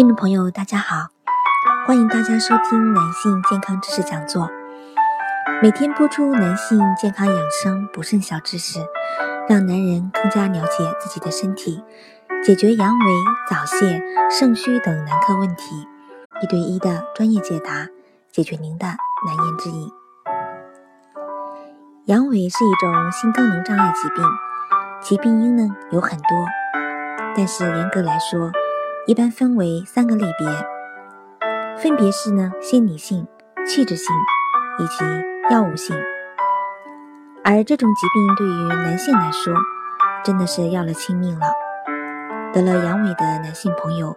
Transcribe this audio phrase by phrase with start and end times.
[0.00, 1.08] 听众朋友，大家好，
[1.86, 4.48] 欢迎大家收听男性健康知识讲座，
[5.60, 8.78] 每天播出男性健康养生补肾小知识，
[9.46, 11.84] 让男人更加了解自己的身体，
[12.42, 13.12] 解决阳痿、
[13.50, 15.86] 早泄、肾虚等男科问题，
[16.40, 17.86] 一对一的专业解答，
[18.32, 19.92] 解决您的难言之隐。
[22.06, 24.24] 阳痿是一种性功能障碍疾病，
[25.02, 26.46] 其病因呢有很多，
[27.36, 28.50] 但是严格来说。
[29.06, 30.46] 一般分为三个类别，
[31.78, 33.26] 分别是呢心理性、
[33.66, 34.14] 器质性
[34.78, 35.04] 以及
[35.50, 35.96] 药物性。
[37.42, 39.54] 而这种疾病对于男性来说，
[40.22, 41.46] 真的是要了亲命了。
[42.52, 44.16] 得了阳痿的男性朋友，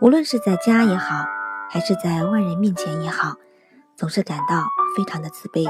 [0.00, 1.24] 无论是在家也好，
[1.70, 3.36] 还是在外人面前也好，
[3.96, 4.64] 总是感到
[4.96, 5.64] 非常的自卑。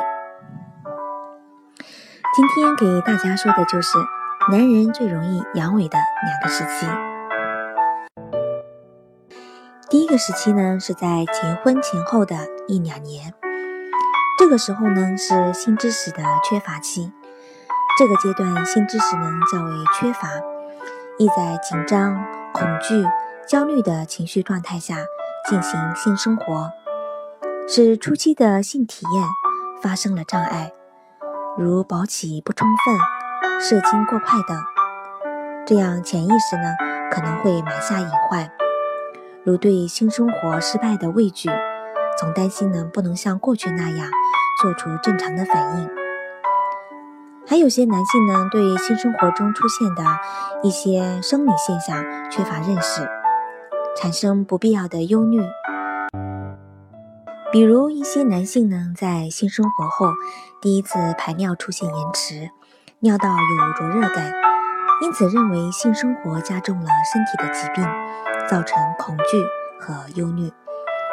[2.34, 3.96] 今天给大家说的就是
[4.50, 6.86] 男人最容易阳痿的两个时期。
[9.90, 12.36] 第一个时期呢，是在结婚前后的
[12.68, 13.34] 一两年，
[14.38, 17.12] 这个时候呢是性知识的缺乏期，
[17.98, 20.28] 这个阶段性知识呢较为缺乏，
[21.18, 23.04] 易在紧张、恐惧、
[23.48, 24.94] 焦虑的情绪状态下
[25.48, 26.70] 进行性生活，
[27.66, 29.24] 使初期的性体验
[29.82, 30.70] 发生了障碍，
[31.58, 34.56] 如勃起不充分、射精过快等，
[35.66, 36.76] 这样潜意识呢
[37.10, 38.48] 可能会埋下隐患。
[39.42, 41.48] 如对性生活失败的畏惧，
[42.18, 44.06] 总担心呢不能像过去那样
[44.60, 45.88] 做出正常的反应。
[47.46, 50.04] 还有些男性呢对性生活中出现的
[50.62, 53.08] 一些生理现象缺乏认识，
[53.96, 55.40] 产生不必要的忧虑。
[57.50, 60.12] 比如一些男性呢在性生活后
[60.60, 62.50] 第一次排尿出现延迟，
[62.98, 64.34] 尿道有灼热感，
[65.02, 67.82] 因此认为性生活加重了身体的疾病。
[68.50, 69.46] 造成恐惧
[69.78, 70.52] 和忧虑，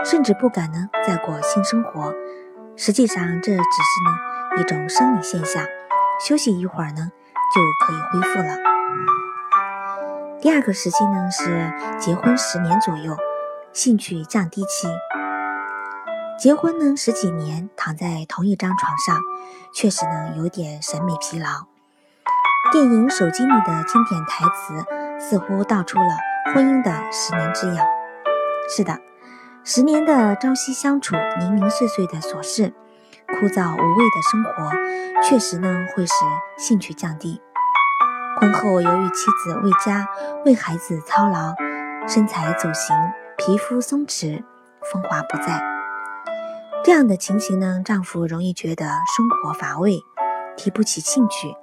[0.04, 2.12] 甚至不敢呢再过性生活。
[2.76, 5.64] 实际上，这只是呢一种生理现象，
[6.20, 7.12] 休息一会儿呢
[7.54, 8.58] 就可以恢复了。
[10.42, 13.16] 第二个时期呢是结婚十年左右，
[13.72, 14.88] 兴趣降低期。
[16.40, 19.22] 结婚呢十几年，躺在同一张床上，
[19.76, 21.68] 确实呢有点审美疲劳。
[22.72, 24.84] 电影《手机》里的经典台词
[25.20, 26.06] 似乎道出了。
[26.54, 27.86] 婚姻的十年之痒，
[28.70, 29.00] 是的，
[29.66, 32.74] 十年的朝夕相处、零零碎碎的琐事、
[33.28, 34.72] 枯燥无味的生活，
[35.22, 36.14] 确实呢会使
[36.58, 37.42] 兴趣降低。
[38.40, 40.08] 婚后由于妻子为家、
[40.46, 41.54] 为孩子操劳，
[42.08, 42.96] 身材走形，
[43.38, 44.44] 皮肤松弛，
[44.92, 45.62] 风华不再。
[46.84, 50.00] 这样的情形呢，丈夫容易觉得生活乏味，
[50.56, 51.54] 提不起兴趣。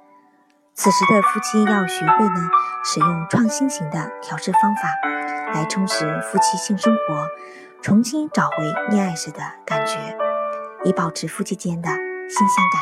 [0.77, 2.49] 此时的夫妻要学会呢，
[2.83, 4.89] 使用创新型的调试方法，
[5.53, 7.27] 来充实夫妻性生活，
[7.81, 8.57] 重新找回
[8.89, 10.17] 恋爱时的感觉，
[10.83, 11.87] 以保持夫妻间的
[12.27, 12.81] 新鲜感。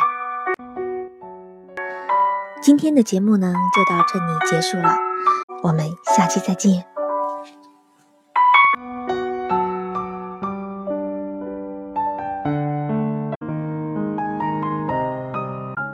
[2.64, 4.98] 今天的节目呢，就到这里结束了，
[5.62, 6.93] 我们下期再见。